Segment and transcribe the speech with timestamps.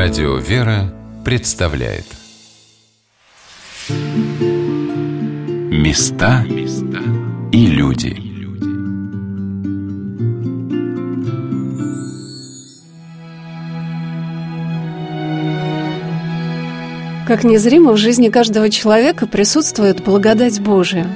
[0.00, 2.04] Радио «Вера» представляет.
[5.72, 6.44] Места
[7.50, 8.16] и люди.
[17.26, 21.08] Как незримо в жизни каждого человека присутствует благодать Божия,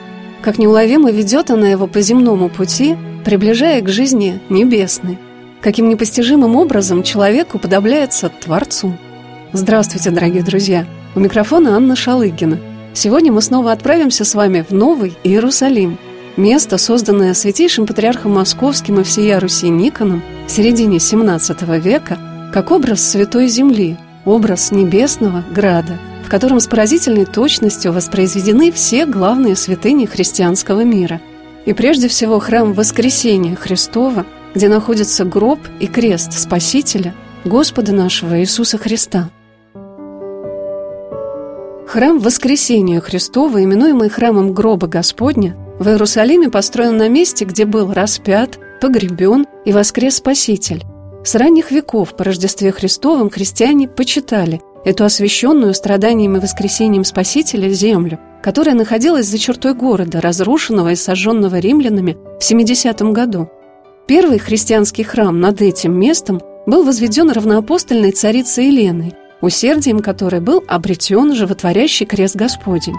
[0.42, 5.18] как неуловимо ведет она его по земному пути, приближая к жизни небесной–
[5.62, 8.98] каким непостижимым образом человек уподобляется Творцу.
[9.52, 10.86] Здравствуйте, дорогие друзья!
[11.14, 12.58] У микрофона Анна Шалыгина.
[12.94, 15.98] Сегодня мы снова отправимся с вами в Новый Иерусалим,
[16.36, 22.18] место, созданное святейшим патриархом Московским и всея Руси Никоном в середине XVII века,
[22.52, 29.54] как образ Святой Земли, образ небесного града, в котором с поразительной точностью воспроизведены все главные
[29.54, 31.20] святыни христианского мира.
[31.66, 38.78] И прежде всего храм Воскресения Христова– где находится гроб и крест Спасителя, Господа нашего Иисуса
[38.78, 39.30] Христа.
[41.86, 48.58] Храм Воскресения Христова, именуемый храмом гроба Господня, в Иерусалиме построен на месте, где был распят,
[48.80, 50.84] погребен и воскрес Спаситель.
[51.24, 58.18] С ранних веков по Рождестве Христовом христиане почитали эту освященную страданиями и воскресением Спасителя землю,
[58.42, 63.50] которая находилась за чертой города, разрушенного и сожженного римлянами в 70 году–
[64.06, 71.34] Первый христианский храм над этим местом был возведен равноапостольной царицей Еленой, усердием которой был обретен
[71.34, 72.96] животворящий крест Господень.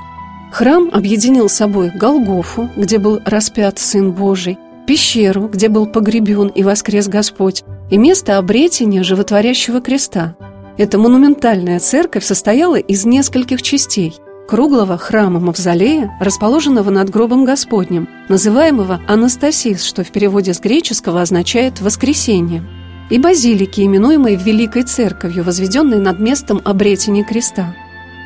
[0.51, 7.07] Храм объединил собой Голгофу, где был распят Сын Божий, пещеру, где был погребен и воскрес
[7.07, 10.35] Господь, и место обретения животворящего креста.
[10.77, 14.15] Эта монументальная церковь состояла из нескольких частей–
[14.47, 22.63] круглого храма-мавзолея, расположенного над гробом Господним, называемого Анастасис, что в переводе с греческого означает «воскресение»,
[23.09, 27.75] и базилики, именуемой Великой Церковью, возведенной над местом обретения креста.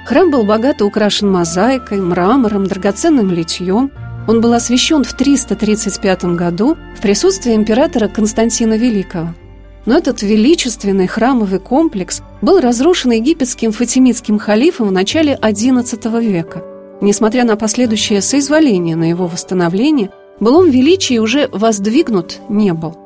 [0.05, 3.91] Храм был богато украшен мозаикой, мрамором, драгоценным литьем.
[4.27, 9.33] Он был освящен в 335 году в присутствии императора Константина Великого–
[9.87, 16.61] но этот величественный храмовый комплекс был разрушен египетским фатимидским халифом в начале XI века.
[16.99, 20.11] Несмотря на последующее соизволение на его восстановление,
[20.41, 22.97] былом величии уже воздвигнут не был.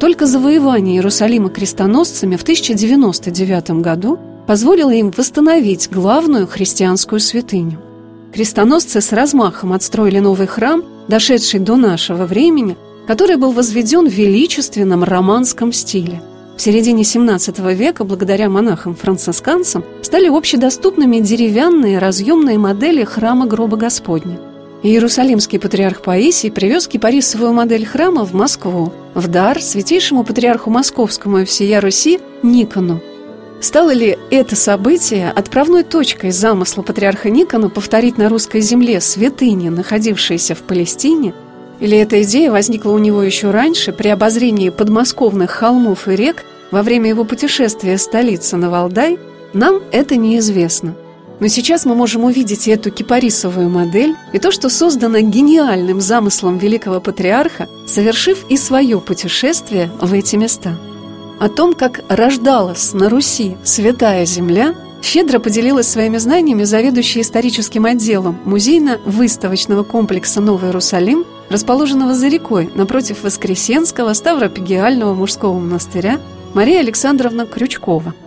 [0.00, 7.80] Только завоевание Иерусалима крестоносцами в 1099 году позволило им восстановить главную христианскую святыню.
[8.32, 12.76] Крестоносцы с размахом отстроили новый храм, дошедший до нашего времени,
[13.06, 16.22] который был возведен в величественном романском стиле.
[16.56, 24.38] В середине XVII века, благодаря монахам-францисканцам, стали общедоступными деревянные разъемные модели храма гроба Господня.
[24.84, 31.44] Иерусалимский патриарх Паисий привез кипарисовую модель храма в Москву, в дар святейшему патриарху Московскому и
[31.44, 33.00] всея Руси Никону.
[33.60, 40.54] Стало ли это событие отправной точкой замысла патриарха Никона повторить на русской земле святыни, находившиеся
[40.54, 41.32] в Палестине,
[41.80, 46.82] или эта идея возникла у него еще раньше, при обозрении подмосковных холмов и рек во
[46.82, 49.18] время его путешествия столицы на Валдай,
[49.52, 50.94] нам это неизвестно.
[51.40, 57.00] Но сейчас мы можем увидеть эту кипарисовую модель и то, что создано гениальным замыслом великого
[57.00, 60.78] патриарха, совершив и свое путешествие в эти места.
[61.40, 64.74] О том, как рождалась на Руси святая земля,
[65.04, 73.22] щедро поделилась своими знаниями заведующая историческим отделом музейно-выставочного комплекса «Новый Иерусалим» расположенного за рекой напротив
[73.22, 76.20] Воскресенского Ставропигиального мужского монастыря
[76.54, 78.14] Мария Александровна Крючкова–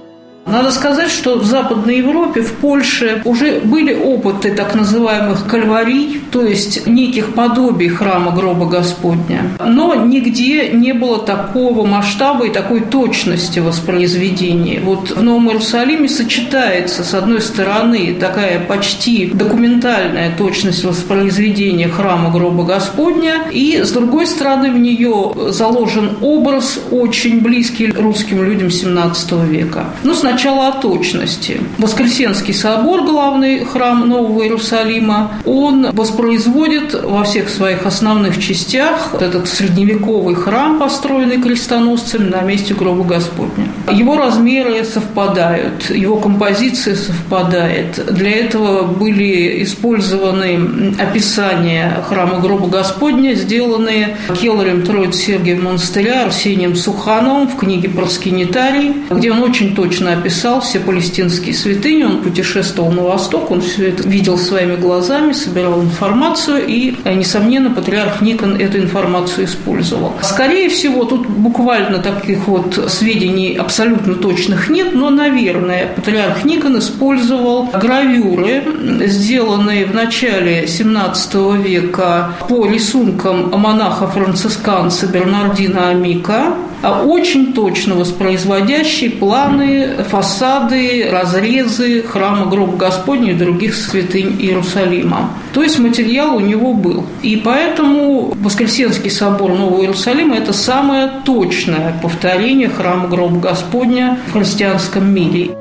[0.47, 6.41] надо сказать, что в Западной Европе, в Польше уже были опыты так называемых кальварий, то
[6.41, 9.51] есть неких подобий храма гроба Господня.
[9.65, 14.79] Но нигде не было такого масштаба и такой точности воспроизведения.
[14.81, 22.63] Вот в Новом Иерусалиме сочетается, с одной стороны, такая почти документальная точность воспроизведения храма гроба
[22.63, 29.87] Господня, и, с другой стороны, в нее заложен образ, очень близкий русским людям XVII века.
[30.03, 31.59] Ну, сначала Сначала о точности.
[31.79, 40.35] Воскресенский собор, главный храм Нового Иерусалима, он воспроизводит во всех своих основных частях этот средневековый
[40.35, 43.65] храм, построенный крестоносцами на месте гроба Господня.
[43.91, 48.05] Его размеры совпадают, его композиция совпадает.
[48.13, 57.47] Для этого были использованы описания храма гроба Господня, сделанные Келлерем Троиц Сергием монастыря Арсением Сухановым
[57.47, 63.51] в книге «Проскинитарий», где он очень точно описал все палестинские святыни, он путешествовал на восток,
[63.51, 70.13] он все это видел своими глазами, собирал информацию, и, несомненно, патриарх Никон эту информацию использовал.
[70.21, 77.69] Скорее всего, тут буквально таких вот сведений абсолютно точных нет, но, наверное, патриарх Никон использовал
[77.73, 78.63] гравюры,
[79.07, 86.53] сделанные в начале XVII века по рисункам монаха-францисканца Бернардина Амика,
[86.91, 95.31] очень точно воспроизводящие планы, фасады, разрезы храма Гроба Господня и других святынь Иерусалима.
[95.53, 97.05] То есть материал у него был.
[97.21, 105.11] И поэтому Воскресенский собор Нового Иерусалима– это самое точное повторение храма Гроба Господня в христианском
[105.13, 105.51] мире.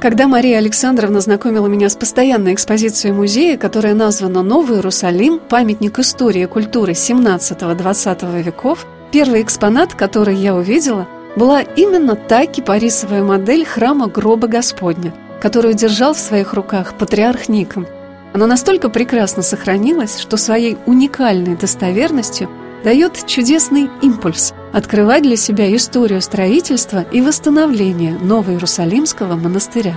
[0.00, 5.40] Когда Мария Александровна знакомила меня с постоянной экспозицией музея, которая названа «Новый Иерусалим.
[5.48, 11.06] Памятник истории и культуры 17-20 веков», первый экспонат, который я увидела,
[11.36, 17.86] была именно та кипарисовая модель храма гроба Господня, которую держал в своих руках патриарх Никон.
[18.32, 22.50] Она настолько прекрасно сохранилась, что своей уникальной достоверностью
[22.84, 29.94] дает чудесный импульс– открывать для себя историю строительства и восстановления Новоиерусалимского монастыря.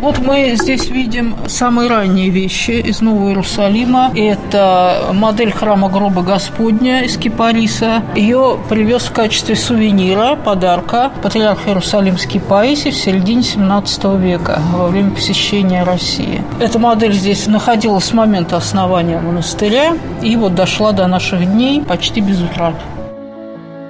[0.00, 4.12] Вот мы здесь видим самые ранние вещи из Нового Иерусалима.
[4.14, 8.04] Это модель храма гроба Господня из Кипариса.
[8.14, 15.10] Ее привез в качестве сувенира, подарка патриарх Иерусалимский Паисий в середине 17 века во время
[15.10, 16.44] посещения России.
[16.60, 22.20] Эта модель здесь находилась с момента основания монастыря и вот дошла до наших дней почти
[22.20, 22.76] без утрат.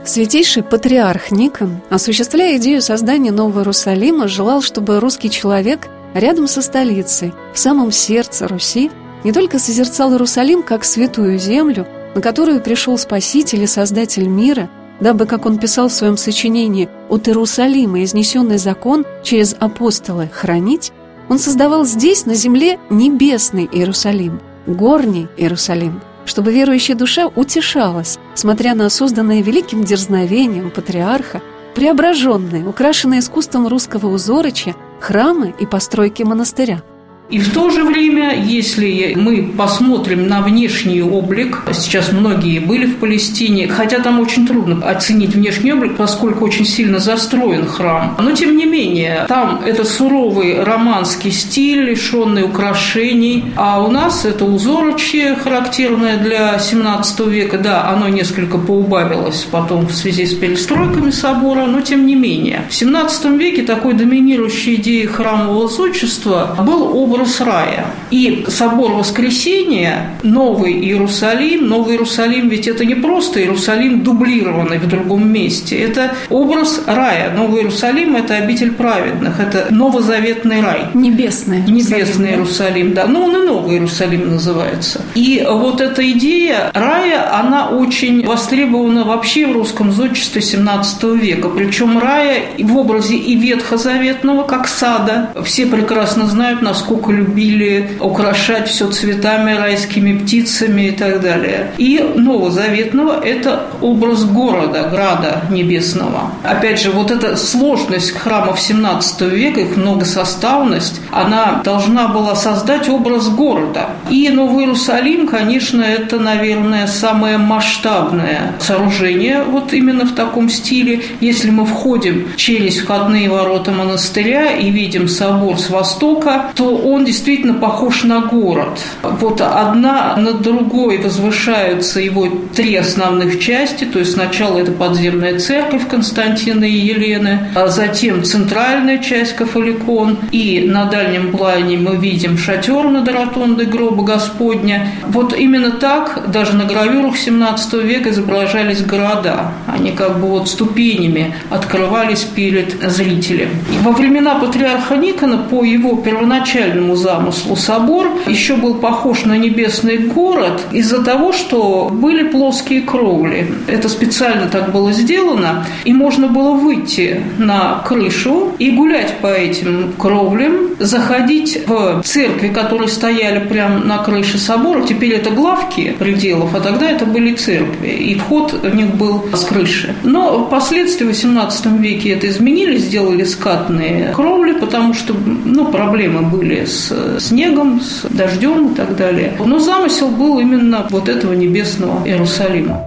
[0.06, 7.32] Святейший патриарх Никон, осуществляя идею создания Нового Иерусалима, желал, чтобы русский человек рядом со столицей,
[7.52, 8.90] в самом сердце Руси,
[9.24, 14.70] не только созерцал Иерусалим как святую землю, на которую пришел Спаситель и Создатель мира,
[15.00, 20.92] дабы, как он писал в своем сочинении «От Иерусалима изнесенный закон через апостолы хранить»,
[21.28, 28.88] он создавал здесь, на земле, небесный Иерусалим, горний Иерусалим, чтобы верующая душа утешалась, смотря на
[28.88, 31.42] созданное великим дерзновением патриарха,
[31.74, 36.82] преображенные, украшенные искусством русского узорочья, храмы и постройки монастыря–
[37.30, 42.96] и в то же время, если мы посмотрим на внешний облик, сейчас многие были в
[42.96, 48.16] Палестине, хотя там очень трудно оценить внешний облик, поскольку очень сильно застроен храм.
[48.18, 54.46] Но тем не менее, там это суровый романский стиль, лишенный украшений, а у нас это
[54.46, 57.58] узорочье, характерное для 17 века.
[57.58, 62.64] Да, оно несколько поубавилось потом в связи с перестройками собора, но тем не менее.
[62.70, 67.86] В 17 веке такой доминирующей идеей храмового зодчества был образ образ рая.
[68.10, 75.30] И собор Воскресения, Новый Иерусалим, Новый Иерусалим ведь это не просто Иерусалим, дублированный в другом
[75.30, 75.76] месте.
[75.78, 77.32] Это образ рая.
[77.34, 80.86] Новый Иерусалим– это обитель праведных, это новозаветный рай.
[80.94, 83.06] Небесный Небесный Иерусалим, да.
[83.06, 85.02] Ну, он и Новый Иерусалим называется.
[85.14, 91.48] И вот эта идея рая, она очень востребована вообще в русском зодчестве 17 века.
[91.48, 95.30] Причем рая в образе и ветхозаветного, как сада.
[95.44, 101.72] Все прекрасно знают, насколько настолько любили украшать все цветами, райскими птицами и так далее.
[101.78, 106.32] И Новозаветного– это образ города, града небесного.
[106.44, 113.28] Опять же, вот эта сложность храмов XVII века, их многосоставность, она должна была создать образ
[113.28, 113.90] города.
[114.10, 121.02] И Новый Иерусалим, конечно, это, наверное, самое масштабное сооружение вот именно в таком стиле.
[121.20, 127.04] Если мы входим через входные ворота монастыря и видим собор с востока, то он он
[127.04, 128.80] действительно похож на город.
[129.02, 135.86] Вот одна над другой возвышаются его три основных части, то есть сначала это подземная церковь
[135.88, 142.90] Константина и Елены, а затем центральная часть Кафаликон, и на дальнем плане мы видим шатер
[142.90, 144.88] над ротондой гроба Господня.
[145.06, 149.52] Вот именно так даже на гравюрах 17 века изображались города.
[149.68, 153.50] Они как бы вот ступенями открывались перед зрителем.
[153.82, 159.98] Во времена патриарха Никона по его первоначальному первоначальному замыслу собор еще был похож на небесный
[159.98, 163.46] город из-за того, что были плоские кровли.
[163.66, 169.92] Это специально так было сделано, и можно было выйти на крышу и гулять по этим
[169.98, 174.82] кровлям, заходить в церкви, которые стояли прямо на крыше собора.
[174.82, 179.44] Теперь это главки пределов, а тогда это были церкви, и вход в них был с
[179.44, 179.94] крыши.
[180.04, 185.14] Но впоследствии в XVIII веке это изменили, сделали скатные кровли, потому что
[185.44, 189.36] ну, проблемы были с с снегом, с дождем и так далее.
[189.44, 192.82] Но замысел был именно вот этого небесного Иерусалима.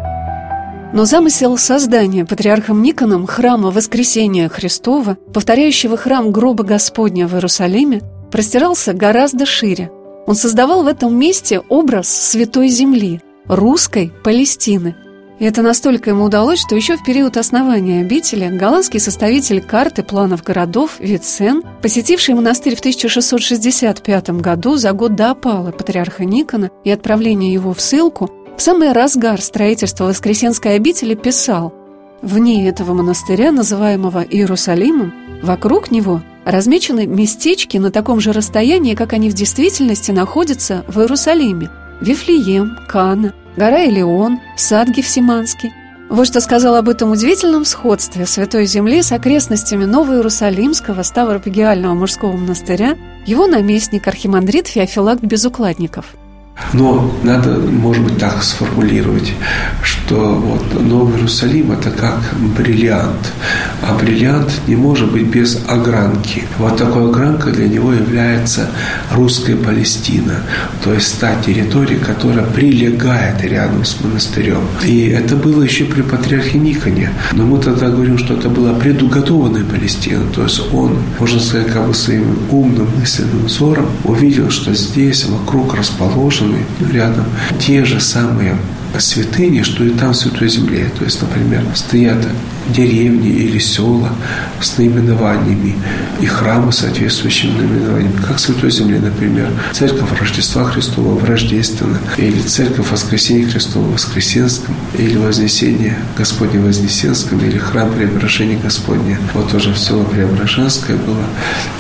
[0.93, 8.93] Но замысел создания патриархом Никоном храма Воскресения Христова, повторяющего храм гроба Господня в Иерусалиме, простирался
[8.93, 9.89] гораздо шире.
[10.27, 14.95] Он создавал в этом месте образ Святой Земли, русской Палестины.
[15.41, 20.43] И это настолько ему удалось, что еще в период основания обители голландский составитель карты планов
[20.43, 27.51] городов Вицен, посетивший монастырь в 1665 году за год до опалы патриарха Никона и отправления
[27.51, 31.73] его в ссылку, в самый разгар строительства Воскресенской обители писал
[32.21, 39.31] «Вне этого монастыря, называемого Иерусалимом, вокруг него размечены местечки на таком же расстоянии, как они
[39.31, 41.71] в действительности находятся в Иерусалиме.
[41.99, 45.73] Вифлеем, Кана, гора Элеон, сад Гефсиманский.
[46.09, 52.97] Вот что сказал об этом удивительном сходстве Святой Земли с окрестностями Новоиерусалимского Ставропегиального мужского монастыря
[53.25, 56.15] его наместник архимандрит Феофилакт Безукладников–
[56.73, 59.33] но надо, может быть, так сформулировать,
[59.83, 62.19] что вот Новый Иерусалим– это как
[62.57, 63.33] бриллиант,
[63.81, 66.43] а бриллиант не может быть без огранки.
[66.57, 68.69] Вот такой огранка для него является
[69.11, 70.35] русская Палестина,
[70.83, 74.61] то есть та территория, которая прилегает рядом с монастырем.
[74.83, 79.63] И это было еще при патриархе Никоне, но мы тогда говорим, что это была предуготованная
[79.63, 85.25] Палестина, то есть он, можно сказать, как бы своим умным мысленным взором увидел, что здесь
[85.25, 87.25] вокруг расположен расположены рядом
[87.59, 88.57] те же самые
[88.97, 90.91] святыни, что и там в Святой Земле.
[90.97, 92.17] То есть, например, стоят
[92.71, 94.09] деревни или села
[94.61, 95.75] с наименованиями
[96.21, 101.99] и храмы с соответствующими наименованиями, как в Святой Земле, например, Церковь Рождества Христова в Рождественно,
[102.17, 109.17] или Церковь Воскресения Христова в Воскресенском, или Вознесение Господне в Вознесенском, или Храм Преображения Господня,
[109.33, 111.23] вот тоже в село Преображенское было,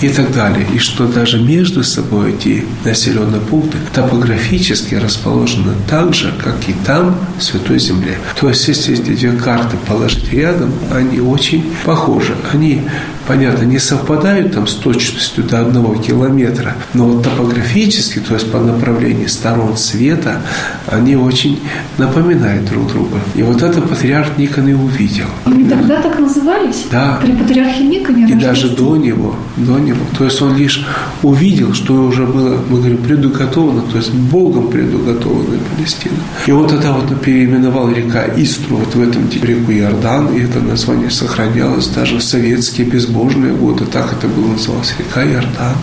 [0.01, 0.65] и так далее.
[0.73, 7.17] И что даже между собой эти населенные пункты топографически расположены так же, как и там,
[7.37, 8.17] в Святой Земле.
[8.39, 12.35] То есть, если эти две карты положить рядом, они очень похожи.
[12.51, 12.81] Они
[13.27, 18.59] понятно, не совпадают там с точностью до одного километра, но вот топографически, то есть по
[18.59, 20.41] направлению сторон света,
[20.87, 21.59] они очень
[21.97, 23.17] напоминают друг друга.
[23.35, 25.25] И вот это патриарх Никон и увидел.
[25.45, 26.85] Они тогда так назывались?
[26.91, 27.19] Да.
[27.21, 28.27] При патриархе Никоне?
[28.29, 30.05] И даже до него, до него.
[30.17, 30.85] То есть он лишь
[31.23, 36.15] увидел, что уже было, мы говорим, предуготовано, то есть Богом предуготованная Палестина.
[36.47, 41.11] И вот тогда вот переименовал река Истру, вот в этом реку Иордан, и это название
[41.11, 45.75] сохранялось даже в советские безбожные безбожные годы, так это было называлось, река Иордан,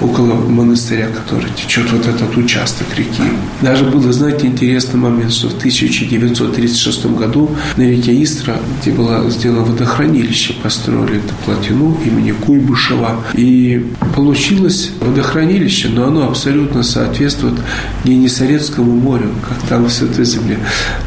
[0.00, 3.22] около монастыря, который течет вот этот участок реки.
[3.62, 9.64] Даже было, знаете, интересный момент, что в 1936 году на реке Истра, где было сделано
[9.64, 13.24] водохранилище, построили эту плотину имени Куйбышева.
[13.34, 17.54] И получилось водохранилище, но оно абсолютно соответствует
[18.04, 20.58] Генесарецкому морю, как там в Святой Земле.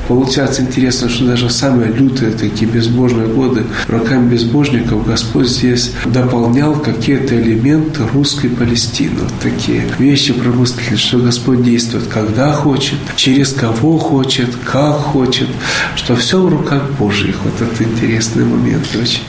[0.08, 7.36] Получается интересно, что даже самые лютые такие безбожные годы руками безбожников Господь здесь дополнял какие-то
[7.36, 9.22] элементы русской Палестины.
[9.22, 15.48] Вот такие вещи промыслили, что Господь действует, когда хочет, через кого хочет, как хочет,
[15.96, 17.36] что все в руках Божьих.
[17.44, 19.24] Вот это интересный момент очень.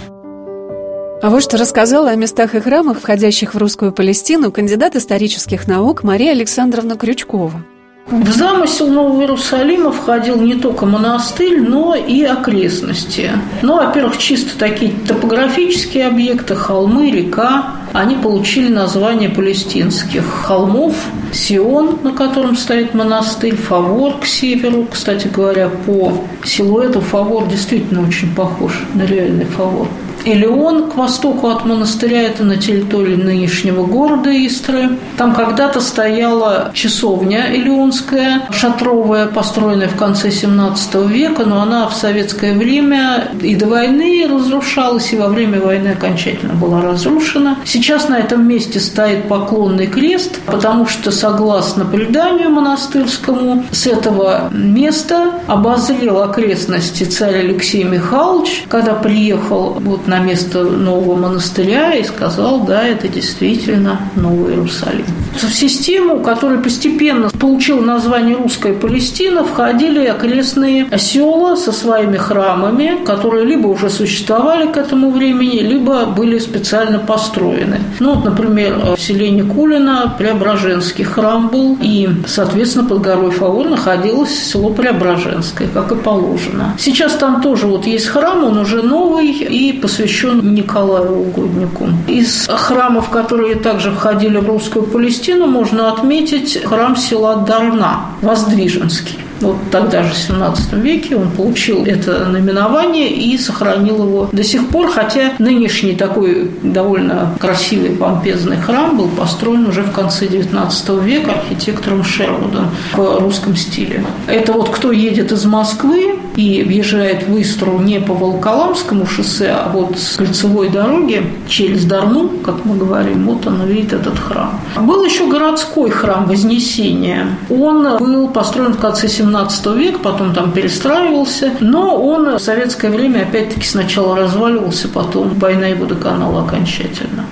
[1.21, 6.05] А вот что рассказала о местах и храмах, входящих в русскую Палестину, кандидат исторических наук
[6.05, 7.65] Мария Александровна Крючкова.
[8.11, 13.33] В замысел Нового Иерусалима входил не только монастырь, но и окрестности.
[13.61, 17.75] Ну, во-первых, чисто такие топографические объекты, холмы, река.
[17.93, 20.95] Они получили название палестинских холмов.
[21.35, 24.87] Сион, на котором стоит монастырь, Фавор к северу.
[24.91, 29.87] Кстати говоря, по силуэту Фавор действительно очень похож на реальный Фавор.
[30.25, 34.99] Элеон к востоку от монастыря, это на территории нынешнего города Истры.
[35.17, 42.53] Там когда-то стояла часовня Элеонская, шатровая, построенная в конце 17 века, но она в советское
[42.53, 47.59] время и до войны разрушалась, и во время войны окончательно была разрушена.
[47.65, 55.33] Сейчас на этом месте стоит поклонный крест, потому что, согласно преданию монастырскому, с этого места
[55.47, 62.83] обозрел окрестности царь Алексей Михайлович, когда приехал вот на место нового монастыря и сказал, да,
[62.83, 65.05] это действительно Новый Иерусалим.
[65.43, 73.45] В систему, которая постепенно получила название Русская Палестина, входили окрестные села со своими храмами, которые
[73.45, 77.81] либо уже существовали к этому времени, либо были специально построены.
[78.01, 84.37] Ну, вот, например, в селе Никулино Преображенский храм был, и, соответственно, под горой Фавор находилось
[84.37, 86.75] село Преображенское, как и положено.
[86.79, 91.89] Сейчас там тоже вот есть храм, он уже новый и посвящен Николаю Угоднику.
[92.09, 99.19] Из храмов, которые также входили в русскую Палестину, можно отметить храм села Дарна, Воздвиженский.
[99.41, 104.69] Вот тогда же, в 17 веке, он получил это наименование и сохранил его до сих
[104.69, 111.33] пор, хотя нынешний такой довольно красивый помпезный храм был построен уже в конце 19 века
[111.33, 114.05] архитектором Шервудом в русском стиле.
[114.27, 119.71] Это вот кто едет из Москвы и въезжает в Истру не по Волоколамскому шоссе, а
[119.73, 124.61] вот с кольцевой дороги через Дарну, как мы говорим, вот он видит этот храм.
[124.81, 127.27] Был еще городской храм Вознесения.
[127.51, 133.23] Он был построен в конце 17 века, потом там перестраивался, но он в советское время
[133.23, 137.25] опять-таки сначала разваливался, потом война его доконала окончательно.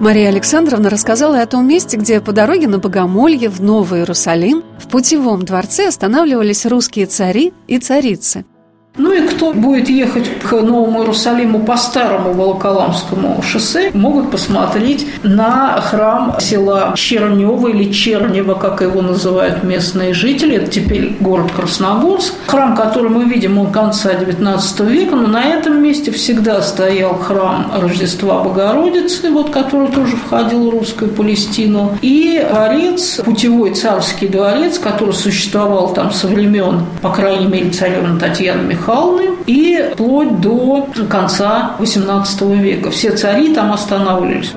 [0.00, 4.88] Мария Александровна рассказала о том месте, где по дороге на Богомолье в Новый Иерусалим в
[4.88, 8.44] путевом дворце останавливались русские цари и царицы–
[8.98, 15.80] ну и кто будет ехать к Новому Иерусалиму по старому Волоколамскому шоссе, могут посмотреть на
[15.80, 20.56] храм села Чернева или Чернева, как его называют местные жители.
[20.56, 22.34] Это теперь город Красногорск.
[22.46, 27.70] Храм, который мы видим, он конца XIX века, но на этом месте всегда стоял храм
[27.80, 35.14] Рождества Богородицы, вот, который тоже входил в русскую Палестину, и дворец, путевой царский дворец, который
[35.14, 41.76] существовал там со времен, по крайней мере, царевны Татьяны Михайловны, Михайловны и вплоть до конца
[41.78, 42.90] XVIII века.
[42.90, 44.52] Все цари там останавливались.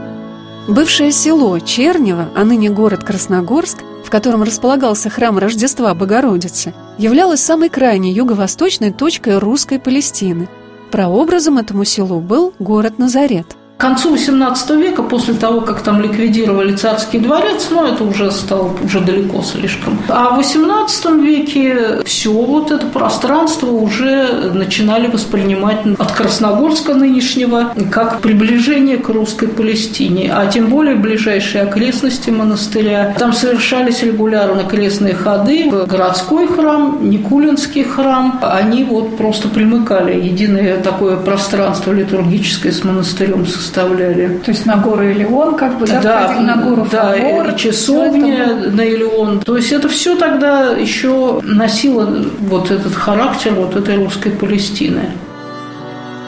[0.70, 7.68] Бывшее село Чернево, а ныне город Красногорск, в котором располагался храм Рождества Богородицы, являлось самой
[7.68, 10.48] крайней юго-восточной точкой русской Палестины.
[10.92, 13.48] Прообразом этому селу был город Назарет–
[13.82, 18.78] к концу XVIII века, после того, как там ликвидировали царский дворец, ну, это уже стало
[18.84, 19.98] уже далеко слишком.
[20.08, 28.22] А в XVIII веке все вот это пространство уже начинали воспринимать от Красногорска нынешнего как
[28.22, 33.16] приближение к русской Палестине, а тем более ближайшие окрестности монастыря.
[33.18, 38.40] Там совершались регулярно крестные ходы в городской храм, Никулинский храм.
[38.44, 44.40] Они вот просто примыкали единое такое пространство литургическое с монастырем со составляли.
[44.40, 48.56] То есть на гору Илеон как бы, да, да на гору Да, Фавор, и часовня
[48.56, 49.40] на Илеон.
[49.40, 55.12] То есть это все тогда еще носило вот этот характер вот этой русской Палестины.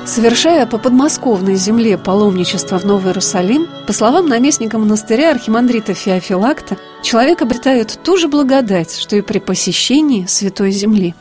[0.06, 7.42] Совершая по подмосковной земле паломничество в Новый Иерусалим, по словам наместника монастыря архимандрита Феофилакта, человек
[7.42, 11.16] обретает ту же благодать, что и при посещении Святой Земли.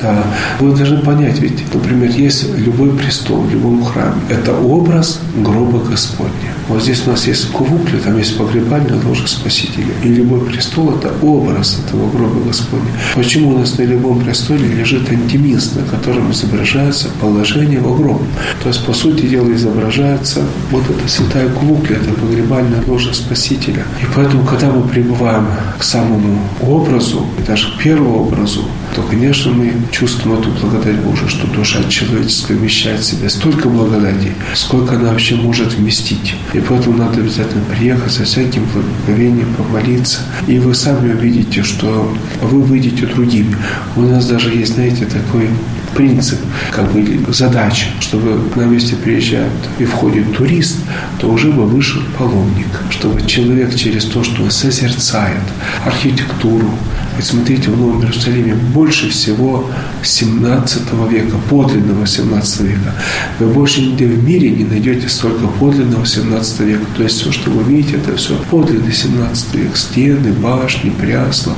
[0.00, 0.24] Да,
[0.58, 4.22] вы должны понять, ведь, например, есть любой престол в любом храме.
[4.30, 6.54] Это образ гроба Господня.
[6.68, 9.92] Вот здесь у нас есть кувукли, там есть погребальная ложа Спасителя.
[10.02, 12.88] И любой престол– это образ этого гроба Господня.
[13.14, 18.22] Почему у нас на любом престоле лежит антимист, на котором изображается положение во гроб?
[18.62, 23.84] То есть, по сути дела, изображается вот эта святая кувукля, это погребальная ложа Спасителя.
[24.00, 25.46] И поэтому, когда мы прибываем
[25.78, 31.46] к самому образу, даже к первому образу, то, конечно, мы чувствуем эту благодать Божию, что
[31.46, 36.34] душа человеческая вмещает в себе столько благодати, сколько она вообще может вместить.
[36.52, 40.20] И поэтому надо обязательно приехать со всяким благоговением, помолиться.
[40.46, 43.56] И вы сами увидите, что вы выйдете другими.
[43.96, 45.48] У нас даже есть, знаете, такой
[45.94, 46.38] принцип,
[46.70, 50.78] как бы задача, чтобы на месте приезжает и входит турист,
[51.18, 55.42] то уже бы вышел паломник, чтобы человек через то, что он созерцает
[55.84, 56.70] архитектуру,
[57.16, 59.70] ведь смотрите, в Новом Иерусалиме больше всего
[60.02, 62.94] 17 века, подлинного 17 века.
[63.38, 66.84] Вы больше нигде в мире не найдете столько подлинного 17 века.
[66.96, 69.76] То есть все, что вы видите, это все подлинный 17 век.
[69.76, 71.54] Стены, башни, прясла,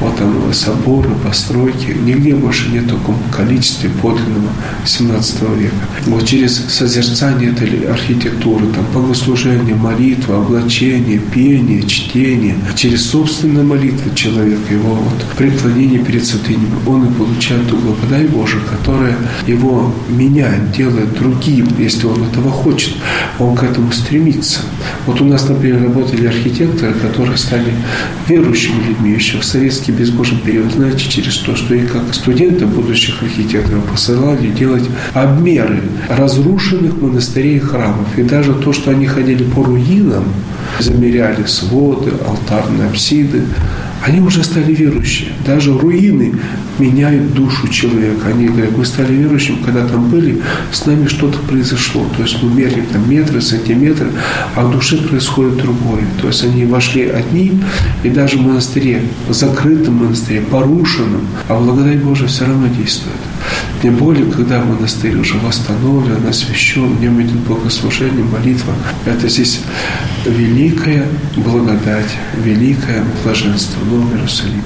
[0.00, 1.94] вот там соборы, постройки.
[2.02, 4.50] Нигде больше нет такого количества подлинного
[4.84, 5.74] 17 века.
[6.06, 14.72] Вот через созерцание этой архитектуры, там, богослужение, молитва, облачение, пение, чтение, через собственную молитву человека,
[14.72, 21.14] его вот преклонение перед святынями, он и получает ту благодать Божию, которая его меняет, делает
[21.14, 22.94] другим, если он этого хочет.
[23.38, 24.60] Он к этому стремится.
[25.06, 27.72] Вот у нас, например, работали архитекторы, которые стали
[28.28, 30.72] верующими людьми еще в советский безбожий период.
[30.72, 37.60] Знаете, через то, что и как студенты будущих архитекторов посылали делать обмеры разрушенных монастырей и
[37.60, 38.06] храмов.
[38.16, 40.24] И даже то, что они ходили по руинам,
[40.80, 43.42] замеряли своды, алтарные апсиды,
[44.04, 45.30] они уже стали верующие.
[45.46, 46.34] Даже руины
[46.78, 48.28] меняют душу человека.
[48.28, 52.06] Они говорят, мы стали верующими, когда там были, с нами что-то произошло.
[52.14, 54.08] То есть мы мерили там метры, сантиметры,
[54.56, 56.04] а в душе происходит другое.
[56.20, 57.58] То есть они вошли одни,
[58.02, 63.16] и даже в монастыре, в закрытом монастыре, порушенном, а благодать Божия все равно действует.
[63.84, 68.72] Тем более, когда монастырь уже восстановлен, освящен, в нем идет богослужение, молитва.
[69.04, 69.60] Это здесь
[70.24, 72.08] великая благодать,
[72.42, 74.62] великое блаженство ну, в Новом Иерусалиме.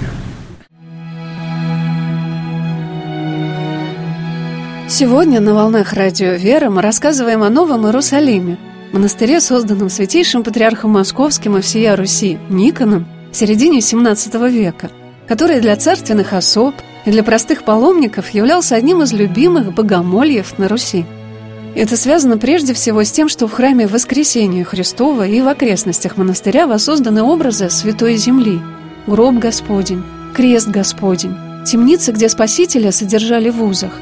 [4.87, 8.57] Сегодня на «Волнах Радио Вера» мы рассказываем о Новом Иерусалиме,
[8.93, 14.91] монастыре, созданном святейшим патриархом московским и всея Руси Никоном в середине XVII века,
[15.27, 21.05] который для царственных особ– и для простых паломников являлся одним из любимых богомольев на Руси.
[21.75, 26.67] Это связано прежде всего с тем, что в храме Воскресения Христова и в окрестностях монастыря
[26.67, 28.61] воссозданы образы Святой Земли,
[29.07, 30.03] гроб Господень,
[30.35, 33.93] крест Господень, темницы, где Спасителя содержали в узах.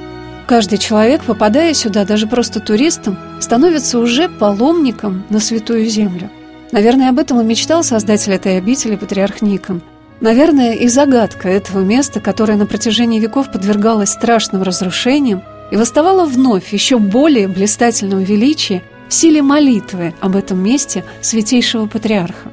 [0.47, 6.31] Каждый человек, попадая сюда, даже просто туристом, становится уже паломником на Святую Землю.
[6.73, 9.83] Наверное, об этом и мечтал создатель этой обители, патриарх Никон.
[10.21, 16.73] Наверное, и загадка этого места, которое на протяжении веков подвергалось страшным разрушениям и восставало вновь
[16.73, 22.51] еще более блистательном величии в силе молитвы об этом месте святейшего патриарха.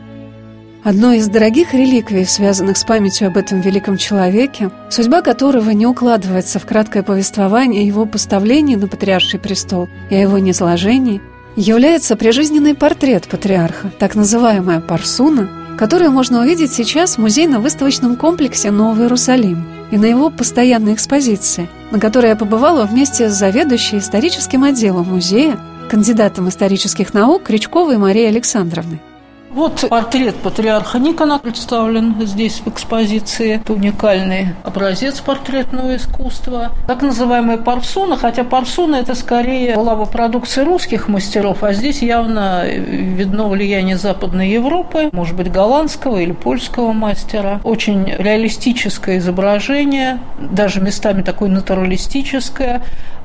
[0.83, 6.59] Одной из дорогих реликвий, связанных с памятью об этом великом человеке, судьба которого не укладывается
[6.59, 11.21] в краткое повествование его поставления на патриарший престол и о его низложении,
[11.55, 19.05] является прижизненный портрет патриарха, так называемая «парсуна», которую можно увидеть сейчас в музейно-выставочном комплексе «Новый
[19.05, 25.09] Иерусалим» и на его постоянной экспозиции, на которой я побывала вместе с заведующей историческим отделом
[25.09, 25.59] музея,
[25.89, 29.01] кандидатом исторических наук Кричковой Марией Александровной.
[29.53, 33.57] Вот портрет патриарха Никона представлен здесь в экспозиции.
[33.57, 36.71] Это уникальный образец портретного искусства.
[36.87, 42.65] Так называемая парсуна, хотя парсуна это скорее была бы продукция русских мастеров, а здесь явно
[42.65, 47.61] видно влияние Западной Европы, может быть, голландского или польского мастера.
[47.63, 52.81] Очень реалистическое изображение, даже местами такое натуралистическое.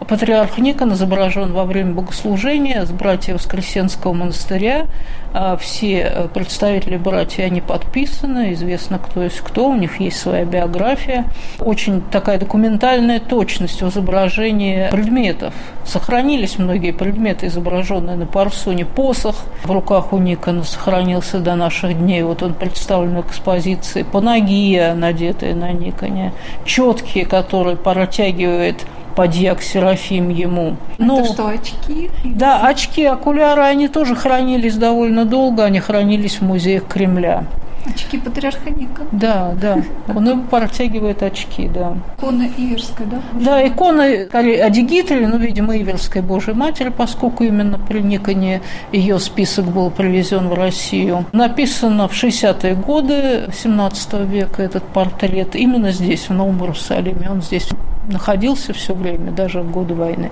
[0.06, 4.86] Патриарх Никон изображен во время богослужения с братьев Воскресенского монастыря.
[5.34, 11.26] А все представители братья, они подписаны, известно, кто есть кто, у них есть своя биография.
[11.60, 15.52] Очень такая документальная точность в изображении предметов.
[15.84, 18.86] Сохранились многие предметы, изображенные на парсуне.
[18.86, 22.22] Посох в руках у Никона сохранился до наших дней.
[22.22, 24.04] Вот он представлен в экспозиции.
[24.04, 26.32] Панагия, надетая на Никоне.
[26.64, 28.86] Четкие, которые протягивает
[29.18, 30.76] подьяк Серафим ему.
[30.98, 32.08] Ну, Это что, очки?
[32.22, 37.42] Да, очки, окуляры, они тоже хранились довольно долго, они хранились в музеях Кремля.
[37.84, 39.02] Очки патриарха Ника.
[39.10, 39.78] Да, да.
[40.14, 41.96] Он ему протягивает очки, да.
[42.16, 43.20] Икона Иверская, да?
[43.32, 48.60] Да, икона Адигитри, ну, видимо, Иверской Божьей Матери, поскольку именно при Никоне
[48.92, 51.24] ее список был привезен в Россию.
[51.32, 57.28] Написано в 60-е годы 17 века этот портрет именно здесь, в Новом Иерусалиме.
[57.28, 57.68] Он здесь
[58.08, 60.30] находился все время, даже в годы войны.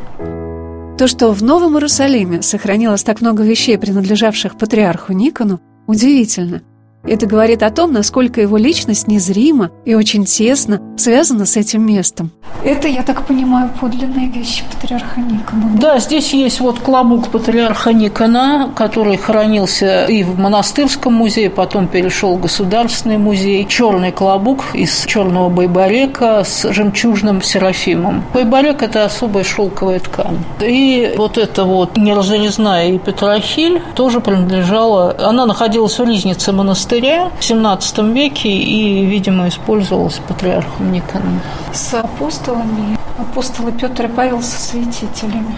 [0.99, 6.63] То, что в Новом Иерусалиме сохранилось так много вещей, принадлежавших патриарху Никону, удивительно–
[7.13, 12.31] это говорит о том, насколько его личность незрима и очень тесно связана с этим местом.
[12.65, 15.71] Это, я так понимаю, подлинные вещи патриарха Никона.
[15.79, 22.37] Да, здесь есть вот клобук патриарха Никона, который хранился и в монастырском музее, потом перешел
[22.37, 23.67] в государственный музей.
[23.69, 28.25] Черный клобук из черного байбарека с жемчужным серафимом.
[28.35, 30.39] Байбарек– это особая шелковая ткань.
[30.61, 37.45] И вот эта вот неразрезная Петрохиль тоже принадлежала, она находилась в ризнице монастыря, монастыря в
[37.45, 41.41] 17 веке и, видимо, использовалась патриархом Никоном.
[41.73, 45.57] С апостолами, апостолы Петр и Павел со святителями.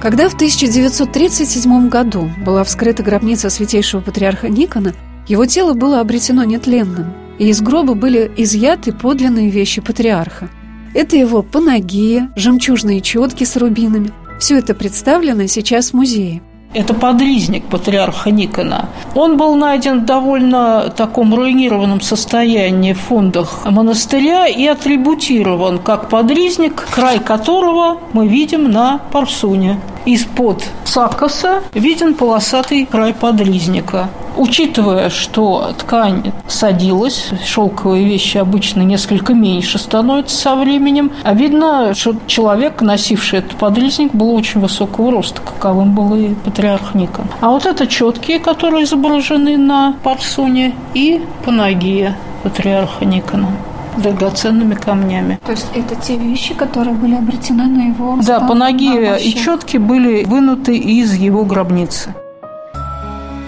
[0.00, 4.94] Когда в 1937 году была вскрыта гробница святейшего патриарха Никона,
[5.28, 10.48] его тело было обретено нетленным, и из гроба были изъяты подлинные вещи патриарха.
[10.94, 14.10] Это его панагия, жемчужные четки с рубинами.
[14.38, 16.42] Все это представлено сейчас в музее–
[16.74, 18.88] это подризник патриарха Никона.
[19.14, 26.86] Он был найден в довольно таком руинированном состоянии в фондах монастыря и атрибутирован как подризник,
[26.90, 29.78] край которого мы видим на парсуне.
[30.04, 34.08] Из-под сакоса виден полосатый край подризника.
[34.36, 42.16] Учитывая, что ткань садилась, шелковые вещи обычно несколько меньше становятся со временем, а видно, что
[42.26, 47.26] человек, носивший этот подрезник, был очень высокого роста, каковым был и патриарх Никон.
[47.40, 53.48] А вот это четкие, которые изображены на парсуне, и панагия патриарха Никона
[53.96, 55.38] драгоценными камнями.
[55.44, 60.24] То есть это те вещи, которые были обретены на его Да, панагия и четки были
[60.24, 62.14] вынуты из его гробницы.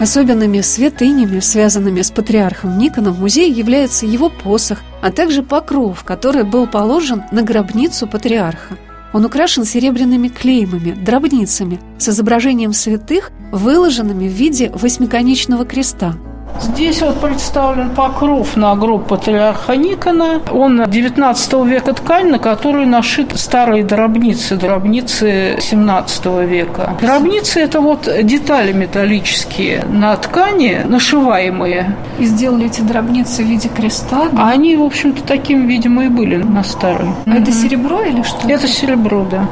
[0.01, 6.43] Особенными святынями, связанными с патриархом Никоном, в музее является его посох, а также покров, который
[6.43, 8.75] был положен на гробницу патриарха.
[9.13, 16.17] Он украшен серебряными клеймами, дробницами с изображением святых, выложенными в виде восьмиконечного креста.
[16.61, 20.41] Здесь вот представлен покров на гроб патриарха Никона.
[20.53, 26.97] Он 19 века ткань, на которую нашиты старые дробницы, дробницы 17 века.
[27.01, 31.97] Дробницы– это вот детали металлические на ткани, нашиваемые.
[32.19, 34.29] И сделали эти дробницы в виде креста?
[34.37, 37.09] А они, в общем-то, таким, видимо, и были на старой.
[37.27, 38.49] А это серебро или что?
[38.49, 39.49] Это серебро, да.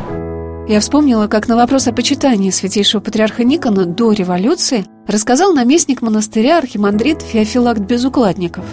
[0.68, 6.58] Я вспомнила, как на вопрос о почитании святейшего патриарха Никона до революции рассказал наместник монастыря
[6.58, 8.64] архимандрит Феофилакт Безукладников.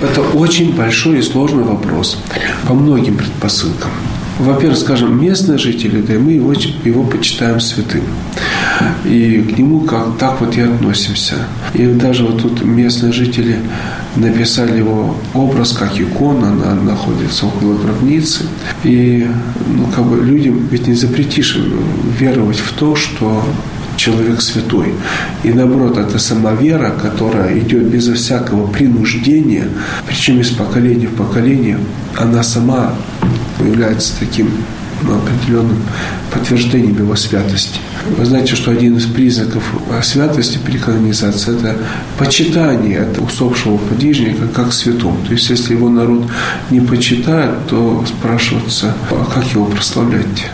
[0.00, 2.18] Это очень большой и сложный вопрос
[2.68, 3.90] по многим предпосылкам.
[4.38, 8.02] Во-первых, скажем, местные жители, да и мы его, его почитаем святым.
[9.06, 11.36] И к нему как так вот и относимся.
[11.72, 13.60] И даже вот тут местные жители
[14.14, 18.42] написали его образ как икона, она находится около гробницы.
[18.84, 19.26] И
[19.74, 21.58] ну, как бы людям ведь не запретишь
[22.18, 23.42] веровать в то, что
[24.06, 24.94] человек святой.
[25.42, 29.68] И наоборот, это сама вера, которая идет безо всякого принуждения,
[30.06, 31.78] причем из поколения в поколение,
[32.16, 32.94] она сама
[33.58, 34.48] является таким
[35.02, 35.82] ну, определенным
[36.32, 37.80] подтверждением его святости.
[38.16, 39.64] Вы знаете, что один из признаков
[40.02, 41.76] святости при канонизации– это
[42.16, 45.16] почитание от усопшего подвижника как святом.
[45.26, 46.22] То есть, если его народ
[46.70, 50.50] не почитает, то спрашивается, а как его прославлять?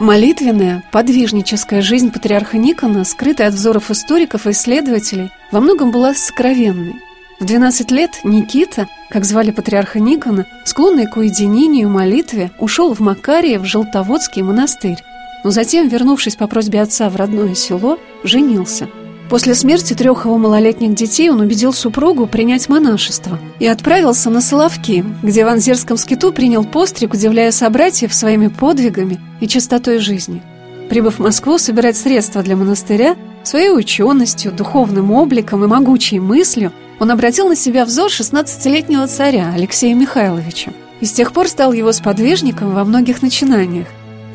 [0.00, 6.94] Молитвенная, подвижническая жизнь патриарха Никона, скрытая от взоров историков и исследователей, во многом была сокровенной.
[7.38, 13.00] В 12 лет Никита, как звали патриарха Никона, склонный к уединению и молитве, ушел в
[13.00, 14.96] Макарие в Желтоводский монастырь,
[15.44, 18.88] но затем, вернувшись по просьбе отца в родное село, женился.
[19.30, 25.04] После смерти трех его малолетних детей он убедил супругу принять монашество и отправился на Соловки,
[25.22, 30.42] где в Анзерском скиту принял постриг, удивляя собратьев своими подвигами и чистотой жизни.
[30.88, 33.14] Прибыв в Москву собирать средства для монастыря,
[33.44, 39.94] своей ученостью, духовным обликом и могучей мыслью он обратил на себя взор 16-летнего царя Алексея
[39.94, 43.86] Михайловича и с тех пор стал его сподвижником во многих начинаниях.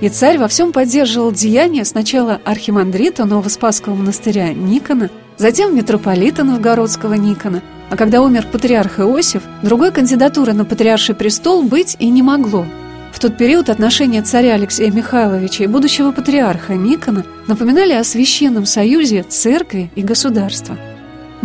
[0.02, 7.62] И царь во всем поддерживал деяния сначала архимандрита Новоспасского монастыря Никона, затем митрополита Новгородского Никона,
[7.90, 12.66] а когда умер патриарх Иосиф, другой кандидатуры на патриарший престол быть и не могло.
[13.14, 19.24] В тот период отношения царя Алексея Михайловича и будущего патриарха Никона напоминали о священном союзе
[19.24, 20.78] церкви и государства–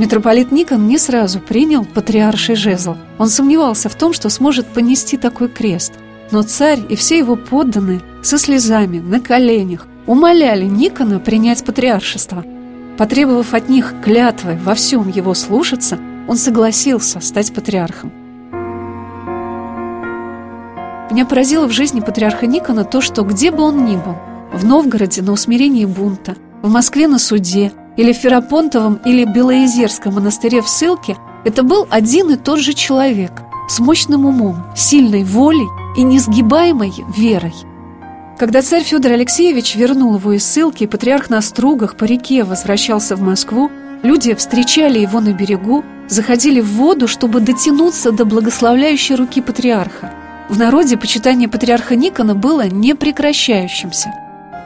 [0.01, 2.97] Митрополит Никон не сразу принял патриарший жезл.
[3.19, 5.93] Он сомневался в том, что сможет понести такой крест.
[6.31, 12.45] Но царь и все его подданные со слезами, на коленях, умоляли Никона принять патриаршество.
[12.99, 18.13] Потребовав от них клятвы во всем его слушаться, он согласился стать патриархом.
[21.11, 24.17] Меня поразило в жизни патриарха Никона то, что где бы он ни был,
[24.53, 30.63] в Новгороде на усмирении бунта, в Москве на суде, или в Ферапонтовом или Белоезерском монастыре
[30.63, 33.33] в ссылке, это был один и тот же человек
[33.69, 35.67] с мощным умом, сильной волей
[35.97, 37.55] и несгибаемой верой.
[38.39, 43.15] Когда царь Федор Алексеевич вернул его из ссылки, и патриарх на стругах по реке возвращался
[43.15, 43.71] в Москву,
[44.03, 50.13] люди встречали его на берегу, заходили в воду, чтобы дотянуться до благословляющей руки патриарха.
[50.49, 54.13] В народе почитание патриарха Никона было непрекращающимся.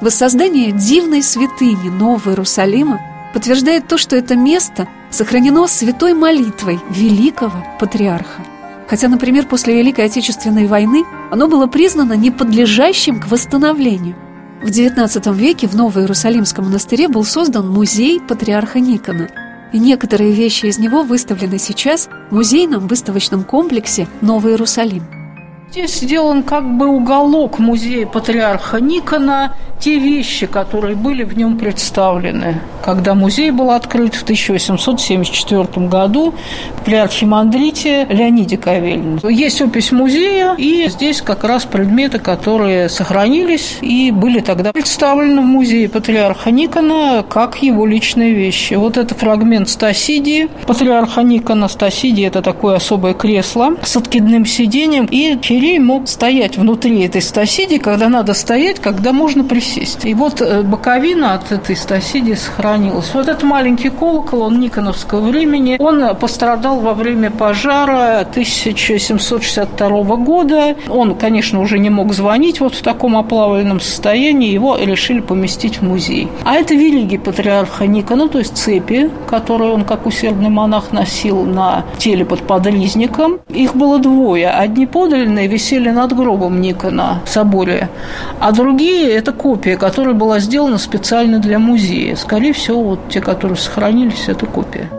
[0.01, 3.01] Воссоздание дивной святыни Нового Иерусалима
[3.33, 8.43] подтверждает то, что это место сохранено святой молитвой великого патриарха.
[8.89, 14.17] Хотя, например, после Великой Отечественной войны оно было признано неподлежащим к восстановлению.
[14.63, 19.29] В XIX веке в Новоиерусалимском монастыре был создан музей патриарха Никона,
[19.73, 25.03] и некоторые вещи из него выставлены сейчас в музейном выставочном комплексе Новый Иерусалим.
[25.71, 32.63] Здесь сделан как бы уголок музея патриарха Никона, те вещи, которые были в нем представлены.
[32.83, 36.33] Когда музей был открыт в 1874 году
[36.87, 39.19] при архимандрите Леониде Кавелине.
[39.29, 45.45] Есть опись музея, и здесь как раз предметы, которые сохранились и были тогда представлены в
[45.45, 48.75] музее патриарха Никона как его личные вещи.
[48.75, 51.69] Вот это фрагмент стасидии патриарха Никона.
[51.69, 57.77] Стасидия– это такое особое кресло с откидным сиденьем, и Кирей мог стоять внутри этой стасиди,
[57.77, 59.74] когда надо стоять, когда можно присесть.
[59.77, 63.11] И вот э, боковина от этой стасиди сохранилась.
[63.15, 70.77] Вот этот маленький колокол, он Никоновского времени, он пострадал во время пожара 1762 года.
[70.89, 75.83] Он, конечно, уже не мог звонить вот в таком оплавленном состоянии, его решили поместить в
[75.83, 76.29] музей.
[76.45, 81.85] А это великий патриарха Никона, то есть цепи, которые он как усердный монах носил на
[81.99, 83.39] теле под подризником.
[83.49, 84.51] Их было двое.
[84.51, 87.89] Одни подлинные, висели над гробом Никона в соборе,
[88.41, 92.17] а другие– это копия, которая была сделана специально для музея.
[92.17, 94.91] Скорее всего, вот те, которые сохранились, это копия.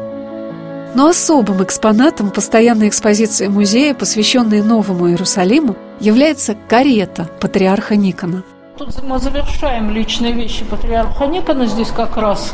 [0.95, 8.43] Но особым экспонатом постоянной экспозиции музея, посвященной Новому Иерусалиму, является карета патриарха Никона–
[8.77, 11.65] Тут мы завершаем личные вещи патриарха Никона.
[11.65, 12.53] Здесь как раз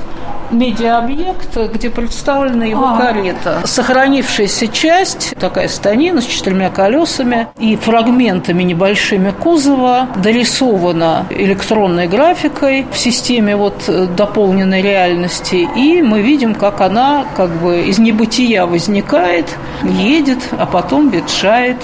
[0.51, 2.97] медиа-объект, где представлена его а.
[2.97, 3.61] карета.
[3.65, 12.97] Сохранившаяся часть, такая станина с четырьмя колесами и фрагментами небольшими кузова, дорисована электронной графикой в
[12.99, 15.67] системе вот дополненной реальности.
[15.75, 21.77] И мы видим, как она как бы из небытия возникает, едет, а потом ветшает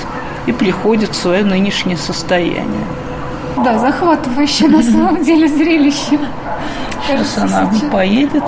[0.46, 2.86] и приходит в свое нынешнее состояние.
[3.64, 6.20] Да, захватывающее на самом деле зрелище.
[7.08, 8.44] Сейчас она поедет.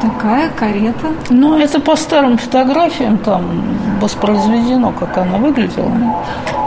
[0.00, 1.08] Такая карета.
[1.30, 3.42] Ну, это по старым фотографиям там
[4.00, 5.90] воспроизведено, как она выглядела.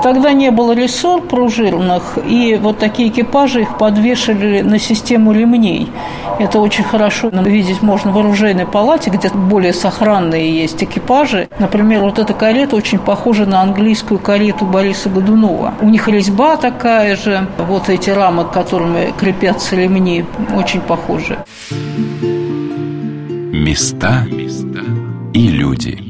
[0.03, 5.91] Тогда не было рессор пружинных, и вот такие экипажи их подвешивали на систему ремней.
[6.39, 11.49] Это очень хорошо видеть можно в оружейной палате, где более сохранные есть экипажи.
[11.59, 15.73] Например, вот эта карета очень похожа на английскую карету Бориса Годунова.
[15.81, 20.25] У них резьба такая же, вот эти рамы, к которыми крепятся ремни,
[20.55, 21.37] очень похожи.
[23.57, 24.27] Места
[25.33, 26.06] и люди.